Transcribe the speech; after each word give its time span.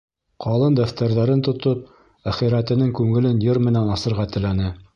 Ҡалын 0.43 0.77
дәфтәрҙәрен 0.77 1.43
тотоп, 1.47 1.83
әхирәтенең 2.33 2.89
күңелен 3.01 3.45
йыр 3.47 3.61
менән 3.67 3.93
асырға 3.97 4.27
теләне. 4.37 4.73